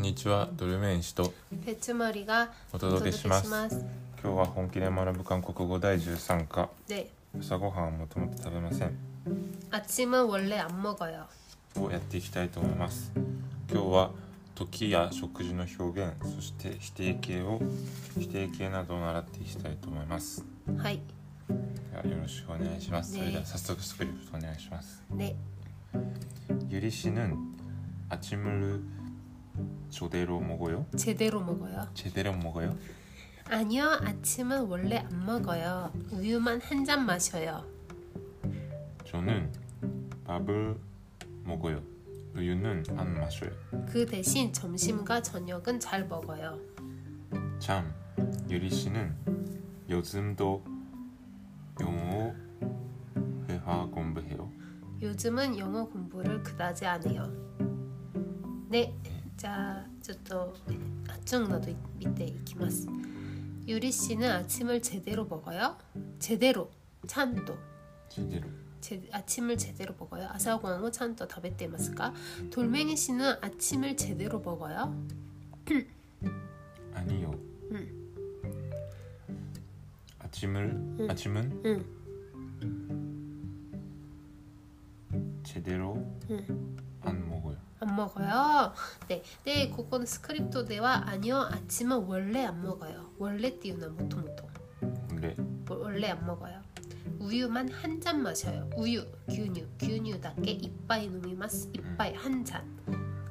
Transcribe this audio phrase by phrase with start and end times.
[0.00, 1.32] んにちはドルメイン氏と
[1.64, 3.84] ペツマリがお届けします
[4.22, 8.96] 今日は本気で学ぶ韓国語第13課 네 朝ごはんをもともと食べません
[9.70, 11.24] 아침은 원래 안 먹어요
[11.78, 13.12] をやっていきたいと思います
[13.70, 14.10] 今日は
[14.54, 17.60] 時や食事の表現そして否定形を
[18.18, 20.44] 否定形などを習っていきたいと思います
[20.78, 21.00] 하이
[21.90, 25.36] ではよろしくお願いします、ねそれでは早速スクリプトお願いします 네
[26.68, 27.36] 유리 씨는
[28.08, 28.80] 아침을
[29.89, 30.85] 제대로 먹어요?
[30.95, 32.75] 제대로 먹어요 제대로 먹어요?
[33.49, 37.65] 아니요 아침은 원래 안 먹어요 우유만 한 잔 마셔요
[39.05, 39.51] 저는
[40.25, 40.77] 밥을
[41.43, 41.81] 먹어요.
[42.33, 43.51] 우유는 안 마셔요.
[43.91, 46.57] 그 대신 점심과 저녁은 잘 먹어요
[47.59, 47.93] 참,
[48.49, 49.13] 유리 씨는
[49.89, 50.63] 요즘도
[51.81, 52.33] 영어
[53.49, 54.49] 회화 공부해요.
[55.01, 57.25] 요즘은 영어 공부를 그다지 안 해요
[58.69, 58.95] 네
[59.36, 60.54] 자, ちょっと
[61.08, 62.86] 아청나도 밑에 있기마스
[63.68, 65.76] 유리 씨는 아침을 제대로 먹어요?
[66.18, 66.70] 제대로
[67.06, 67.58] 찬또
[68.08, 68.48] 제대로.
[68.80, 70.28] 제, 아침을 제대로 먹어요?
[70.30, 72.14] 아사고항은 찬또 다베떼마스까?
[72.52, 74.96] 돌멩이 씨는 아침을 제대로 먹어요?
[76.94, 77.32] 아니요.
[77.72, 77.88] 응.
[80.20, 81.84] 아침을 아침은 응,
[85.42, 85.96] 제대로
[86.30, 86.76] 응.
[86.89, 86.89] 안
[88.00, 88.00] 먹어요.
[88.00, 88.72] 안 먹어요.
[89.08, 93.10] 네, 네, 그거는 스크립트대와 아니요, 아침은 원래 안 먹어요.
[93.18, 94.48] 원래 띄우는 모토모토
[95.12, 95.36] 원래
[95.68, 96.60] 원래 안 먹어요.
[97.18, 98.68] 우유만 한 잔 마셔요.
[98.76, 101.68] 우유, 규뉴, 규뉴답게 이빠이飲みます.
[101.74, 102.62] 이빠이 한 잔.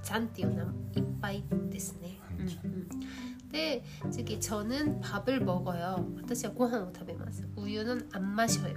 [0.02, 2.20] 잔 띄우는 이빠이 ですね.
[2.28, 2.60] 한 잔.
[2.66, 3.50] 음, 음.
[3.52, 6.12] 네, 저기 저는 밥을 먹어요.
[6.18, 7.48] 私はご飯を食べます.
[7.56, 8.76] 우유는 안 마셔요.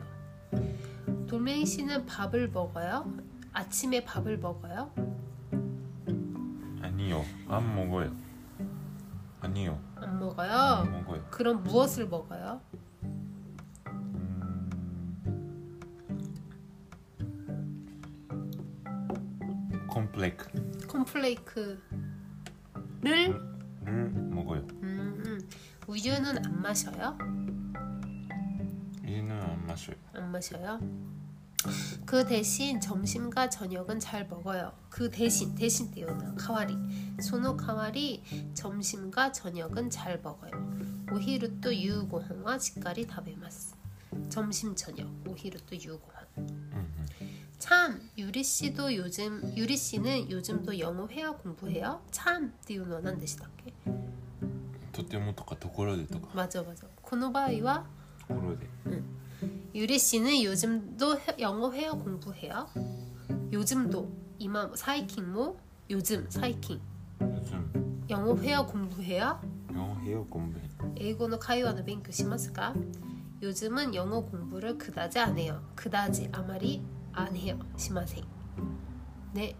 [1.27, 3.11] 돌멩이 씨는 밥을 먹어요.
[3.53, 4.93] 아침에 밥을 먹어요.
[7.14, 7.26] 아니요.
[7.48, 8.12] 안 먹어요.
[9.42, 9.80] 아니요.
[9.96, 10.52] 안 먹어요.
[10.52, 11.24] 안 먹어요.
[11.30, 12.60] 그럼 무엇을 먹어요?
[19.88, 20.88] 콤플레이크.
[20.88, 21.80] 콘플레이크를
[23.02, 23.40] 를
[23.86, 24.62] 먹어요.
[24.82, 25.50] 음, 음.
[25.88, 27.16] 우유는 안 마셔요?
[29.06, 29.96] 이는 안 마셔요.
[30.14, 30.80] 안 마셔요.
[32.07, 34.73] 그 대신 점심과 저녁은 잘 먹어요.
[34.89, 36.77] 그 대신 대신 띄우는 카와리.
[37.21, 38.23] 소노 카와리
[38.55, 40.53] 점심과 저녁은 잘 먹어요.
[41.13, 43.75] 오히르또 유고항와 직가리 다베마스.
[44.31, 46.25] 점심 저녁 오히르또 유고항.
[46.39, 47.07] 음,
[47.59, 52.03] 참 유리 씨도 요즘 유리 씨는 요즘도 영어 회화 공부해요?
[52.11, 53.75] 참 띄우는 난 대시다게.
[54.93, 56.87] とてもとかところでとか 맞아 맞아.
[57.03, 57.85] 코노바이와
[58.27, 58.67] ところで
[59.75, 62.69] 유리 씨는 요즘도 해- 영어 회화 공부해요?
[63.53, 64.09] 요즘도
[64.39, 65.59] 이마 사이킹 뭐
[65.91, 66.81] 요즘 사이킹
[67.21, 69.41] 요즘 영어 회화 공부해요?
[69.75, 70.59] 영어 해요 공부
[70.97, 72.75] 英語の 会話の 勉強しますか?
[73.43, 75.63] 요즘은 영어 공부를 그다지 안 해요.
[75.77, 77.57] 그다지 아마리 안 해요.
[77.77, 78.25] 시마생.
[79.33, 79.55] 네.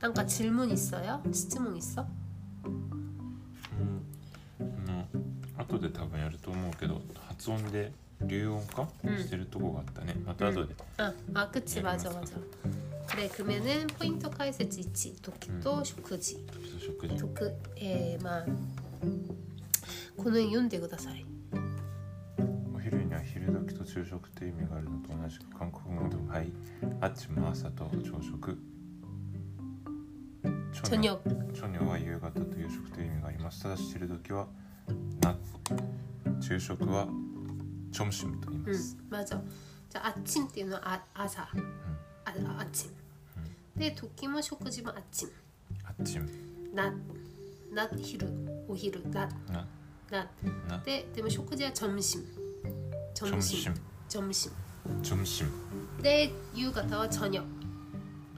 [0.00, 1.22] 뭔가 질문 있어요?
[1.32, 2.06] 질문 있어?
[2.64, 4.04] うん
[4.58, 5.08] あの
[5.56, 7.92] 後で多分やると思うけど発音で
[8.22, 12.36] 流音化うんしてるとこがあったねまた後で 아, 아 그치 맞아 맞아.
[13.08, 15.20] 그래 그러면은 포인트 解説 1.
[15.22, 16.46] 도끼도 쇼크지.
[16.46, 18.44] 時と食事 도크 에まあ
[20.16, 21.24] この読んでください。
[22.74, 26.52] お昼には昼時と昼食という意味があるのと同じく韓国語でもはい
[27.00, 28.58] あっちも朝と朝食
[30.72, 31.20] 저녁
[31.52, 34.46] 朝食は夕方と夕食という意味がありますただし昼時は
[35.20, 35.34] な
[36.40, 37.08] 昼食は
[37.94, 39.42] チョムシムと言いま 응 す、 맞아.
[39.88, 41.42] 자 아침っていうのはあ朝。
[41.42, 41.48] あ
[42.24, 42.90] あ아침。
[43.76, 45.28] で時も食事も 아침。
[45.84, 46.28] あっちむ
[46.74, 48.28] 낮。낮昼
[48.68, 49.28] お昼낮。
[49.50, 49.66] な
[50.10, 50.28] 낮。
[50.68, 52.24] なででも食事は 점심。
[53.14, 53.72] チョムシ 점심。
[53.72, 54.50] ム 점심。
[55.02, 55.50] チョムシム
[56.02, 57.44] で夕方は 저녁。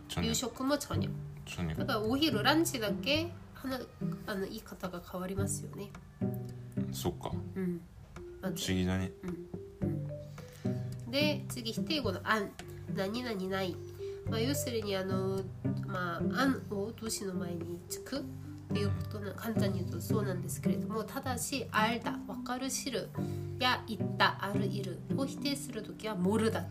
[0.08, 1.10] チョニ夕食も 저녁。
[1.46, 3.78] チョニだからお昼ランチだけ花
[4.26, 5.90] あの言い方が変わりますよね。
[6.92, 7.80] そっかうん。
[8.40, 9.12] ま不ず思議だね
[11.09, 12.51] で次否定語の「あん」
[12.95, 13.75] 何々ない、
[14.29, 15.41] まあ、要するにあの、
[15.85, 18.23] まあ、あんを動詞の前につく。
[18.67, 23.09] っていうことな簡単に言うとそうなんですけれどもただし「あるだ」「わかる知る」
[23.59, 26.65] や「言った」「あるいる」を否定する時は「もるだ」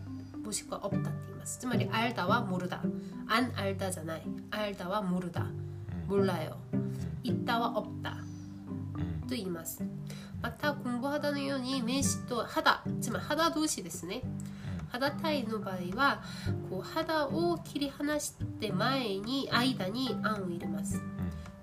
[0.45, 1.59] もしくは「おった」って言います。
[1.59, 2.83] つまり「あるだ」は「もるだ」
[3.27, 5.47] 「あんあるだ」じゃない「あるだ」は「もるだ」
[6.07, 6.57] 「もらよ」
[7.23, 8.15] 「言った」は「おった」
[9.27, 9.83] と言います。
[10.41, 14.21] また今後肌のように名詞と肌つまり肌同士ですね。
[14.89, 16.23] 肌体の場合は
[16.69, 21.01] こう肌を切り離して前に間にアンを入れます。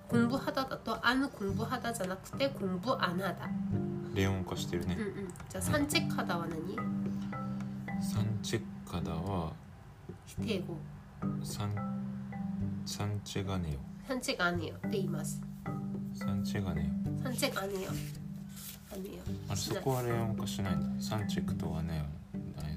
[0.08, 3.34] 昆布肌だとあコ昆布肌じゃなくて昆布穴だ。
[4.14, 4.96] レオン化してるね。
[4.99, 5.28] うんうん。
[5.49, 6.76] じゃあサンチェッカダは何？
[8.02, 9.52] サンチェッカダは
[10.26, 10.76] 否定語。
[11.43, 11.75] サン
[12.84, 15.40] サンチェガネオサンチェガネオって言います。
[16.14, 16.90] 産地がね
[17.22, 17.90] 産地がねよ。
[18.93, 19.22] あねよ。
[19.49, 21.02] あそこはレオン化しないんだ。
[21.02, 22.05] 産地とはね
[22.56, 22.76] だよ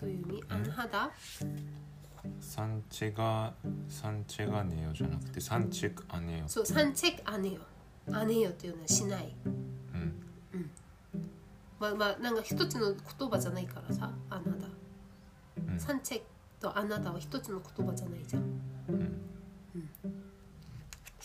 [0.00, 0.44] どういう意味？
[0.48, 1.10] あの肌？
[2.40, 3.52] サンチェガ
[3.88, 7.60] サンチェガネヨじゃなくてサンチェクアネヨそうサンチェクアネヨ
[8.12, 9.32] アネヨっていうのはしない。
[9.44, 9.52] うん。
[10.54, 10.70] うん。
[11.78, 14.50] まあまあなんか一つの言葉じゃないからさあなた、
[15.66, 16.20] うん、サンチェ
[16.60, 18.42] とあなたは一つの言葉じゃないじゃん、
[18.88, 19.20] うん。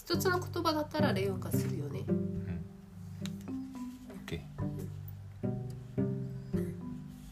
[0.05, 2.05] 一つの言葉だったらレオン化するよね。
[4.25, 4.41] 오케이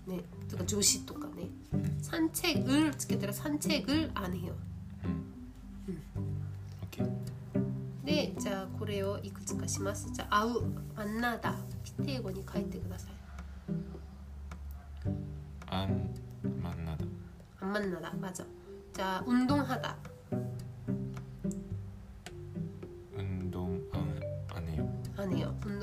[0.07, 0.23] ね。
[0.49, 1.49] とか上司とかね。
[2.03, 4.55] 산책을つけたら산책을 안 해요。
[6.85, 7.07] 오케이
[8.05, 10.11] で、じゃあこれをいくつかします。
[10.13, 10.63] じゃあ、会う、
[10.97, 11.55] 만나다。
[11.85, 13.13] 否定語に書いてください。
[15.71, 16.15] 안
[16.63, 17.05] 만나다
[17.61, 18.13] 안 만나다.
[18.19, 18.45] 맞아.
[18.95, 19.97] 자, 운동하다.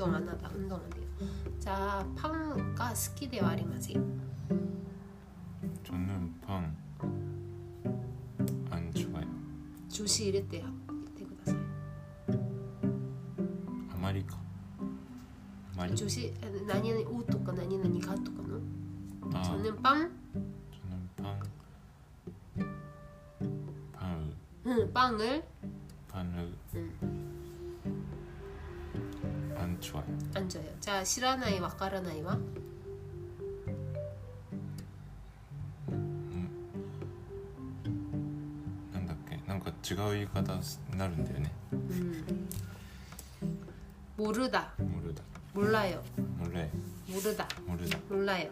[0.00, 0.48] 운동 안 하다.
[0.54, 1.02] 운동 안 해요.
[1.58, 4.20] 자, 빵가 好きではありません.
[5.84, 6.74] 저는 빵
[8.70, 9.24] 안 좋아요
[9.88, 10.74] 주시 이럴 때言っ
[11.14, 11.56] てください.
[13.94, 14.36] 아마리카
[15.74, 16.32] 아마리 주시
[16.66, 18.60] 何々おとか何々がとかの
[19.38, 20.10] 아 저는 빵,
[20.70, 21.40] 저는 빵
[23.92, 24.32] 빵을
[24.66, 25.44] 응, 빵을
[26.08, 26.89] 빵을 응.
[29.80, 30.04] 안 좋아요
[30.34, 30.64] 안 줘요.
[30.80, 32.38] 자, 知らないわからないわ.
[38.92, 40.54] 난다께 뭔가 違う言い方
[40.92, 42.48] になるんだよね 음.
[44.16, 44.72] 모르다.
[44.78, 45.22] 모르다
[45.52, 46.02] 몰라요.
[46.38, 46.70] 몰래
[47.08, 47.46] 모르다.
[47.66, 48.50] 모르다 몰라요.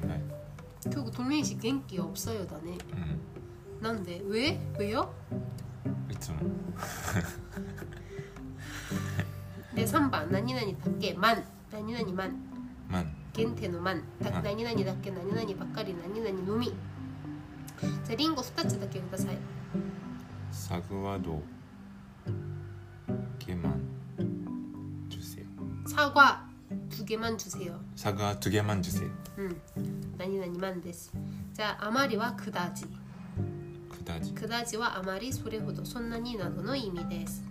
[0.00, 0.22] 몰래
[0.90, 2.78] 결국 동민씨 gen기 없어요, 다네.
[2.94, 3.20] 음
[3.80, 4.58] 난데 왜?
[4.78, 5.12] 왜요?
[6.10, 6.38] いつも
[9.74, 10.30] 네, 3번.
[10.30, 11.42] 何々だっけ 만.
[11.72, 12.30] 何々 만.
[12.88, 19.36] まん限定のマンだマン何々だっけ何々ばっかり何々のみじゃあリンゴ2つだけください
[20.52, 21.42] 사과도
[23.38, 23.84] 개만
[25.10, 25.44] 주세요.
[25.86, 26.48] 사과
[26.88, 29.10] 두 개만 주세요 사과 두 개만 주세요.
[29.36, 29.60] うん
[30.16, 31.12] 何々マンです
[31.52, 32.86] じゃああまりはくだじ
[33.90, 37.42] 그다지 くだじはあまりそれほどそんなになどの意味です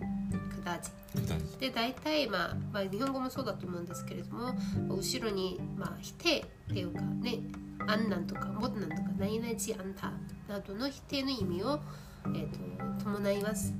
[0.60, 0.90] くだじ
[1.20, 4.54] 그다지 で大体、まあ、まあ日本語もそうだと思うんですけれども
[4.90, 7.40] 後ろに、まあ、否定っていうかね
[7.88, 10.12] あんなんとかもっなんとか何々ちあんた
[10.48, 11.80] などの否定の意味を、
[12.28, 12.60] えー、と
[13.06, 13.74] 伴います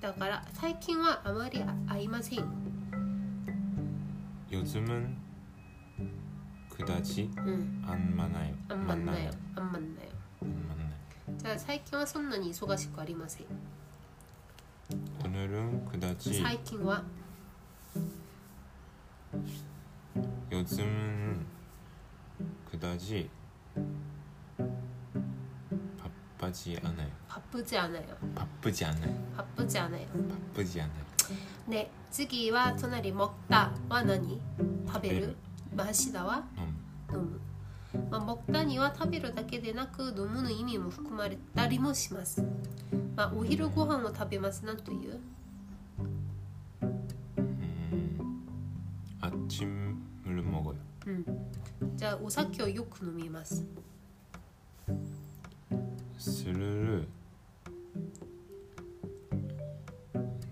[0.00, 2.44] だから最近はあまり合いません、
[4.50, 5.16] 요즘은
[6.76, 8.54] 그다지 うん、 안 많아요.
[8.68, 10.10] あんまんないよあんまんないよ
[10.42, 11.38] 안 만나요.
[11.38, 13.46] じゃあ最近はそんなに忙しくありません
[15.24, 17.02] 오늘은 그다지 最近は
[20.50, 21.44] 요즘은
[22.70, 23.30] 그다지
[26.38, 27.08] 바쁘지 않아요.
[27.28, 29.12] パップじゃないよ 바쁘지 않아요.
[29.36, 30.08] パップじゃないよ
[30.54, 30.94] 바쁘지 않아요.
[31.68, 34.40] で次は隣먹다は何
[34.86, 35.36] 食べる食べる
[35.74, 36.76] マシだは 음,
[37.12, 37.40] 飲む、
[38.10, 42.42] まあ、먹다には食べるだけでなく飲むの意味も含まれたりもします、
[43.16, 45.20] まあ、お昼ご飯を食べますなんという
[47.38, 48.46] 음,
[49.20, 50.74] 아침을 먹어요.
[51.06, 51.24] うん
[51.96, 53.64] じゃあお酒をよく飲みます
[56.18, 57.06] 술을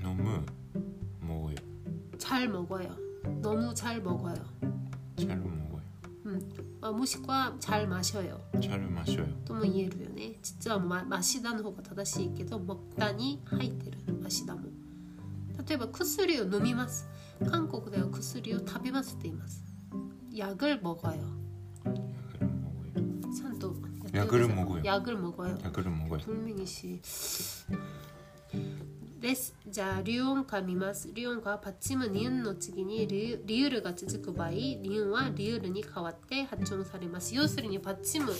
[0.02, 0.44] 너무
[1.20, 1.54] 먹어요.
[2.18, 2.94] 잘 먹어요
[3.40, 4.34] 너무 잘 먹어요
[5.16, 5.65] 잘 먹
[6.86, 6.86] 어요.
[6.86, 9.26] まあ、もしくは잘 마셔요 잘 마셔요.
[9.44, 14.62] とも言えるよね実はまマシダの方が正しいけど먹다に入ってるマシダも
[15.66, 17.06] 例えば薬を飲みます
[17.50, 19.62] 韓国では薬を食べますって言います
[20.34, 21.20] 약을 먹어요
[21.84, 23.32] 약을 먹어요.
[23.34, 23.74] ちゃんと
[24.14, 24.82] 약을 먹어요.
[24.84, 26.20] 약을 먹어요 약을 먹어요.
[26.20, 27.00] 분명히 씨
[29.27, 29.53] です。
[29.67, 31.09] じゃあ、リュウオンカ見ます。
[31.13, 37.35] リュウオンカはパッチムニュンの次にリュリュールが続く場合、リュンはリュールに変わって発音されます。
[37.35, 38.31] 要するにパッチム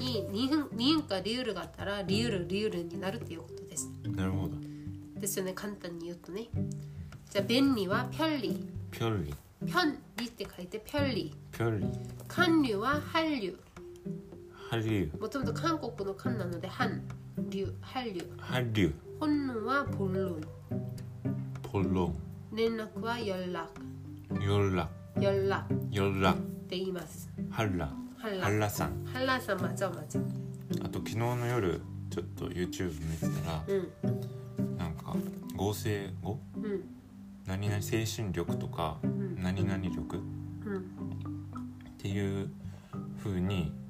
[0.00, 3.88] にニュンニュンかリュールがあったらリュール、リュールになるということです。
[4.02, 4.56] なるほど。
[5.20, 6.48] ですよね、簡単に言うとね。
[7.30, 8.66] じゃあ、便利はピャリ。
[8.90, 9.32] ピャリ。
[9.64, 11.32] ピャリって書いてピャリ。
[11.52, 11.86] ピャリ。
[12.26, 13.56] 韓流は韓流。
[14.68, 15.12] 韓流。
[15.20, 17.02] もともと韓国の韓なので韓
[17.50, 17.72] 流。
[17.80, 18.20] 韓流。
[18.40, 18.92] 韓流。
[19.19, 20.41] 本論は本論
[21.63, 22.13] 폴로
[22.53, 23.69] 連絡は연락
[24.45, 24.89] 연락
[25.21, 26.37] 연락 연락 っ
[26.69, 27.29] て言います。
[27.51, 28.45] 할라 할라.
[28.47, 30.19] 할라상 ハラさん、맞아 맞아.
[30.83, 33.87] あと昨日の夜ちょっと YouTube 見てたら 응,
[34.77, 35.15] なんか
[35.55, 36.81] 合成語 응,
[37.47, 40.17] 何々精神力とか 응, 何々力
[40.65, 40.81] 응, っ
[41.97, 42.49] ていう
[43.23, 43.82] 風に 응.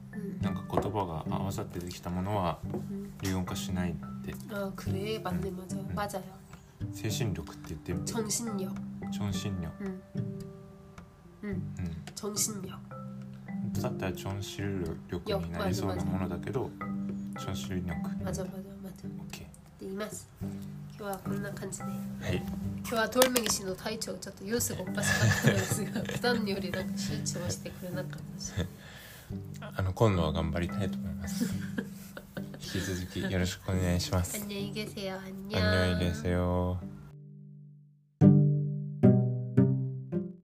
[0.43, 2.59] なんか言葉が合わさってできたものは
[2.91, 3.11] 응.
[3.21, 3.93] 理音化しないっ
[4.25, 5.95] て 아 그래 맞네 맞아요 응.
[5.95, 6.23] 맞아요.
[6.93, 8.71] 精神力って言ってみて 정신력.
[9.11, 11.63] 超心力 응, 응, うん
[12.15, 12.69] 정신력.
[13.47, 16.69] 本当だったら超心力になりそうなものだけど
[17.37, 17.93] 超心力
[18.23, 18.53] 맞아 맞아 맞아.
[19.31, 19.45] OK
[19.79, 20.27] でいます。
[20.99, 21.83] 今日はこんな感じで。
[21.85, 22.43] はい
[22.81, 28.51] 今日はトルメギ氏の体調ちょっと様子がおかしかったんですが普段よりなんか集中をしてくれなかったし
[29.75, 31.45] あの今度は頑張りたいと思います
[32.73, 36.92] 引き続きよろしくお願いします 안녕히 계세요 안녕 안녕히 계세요